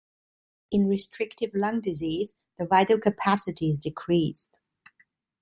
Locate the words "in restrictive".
0.71-1.51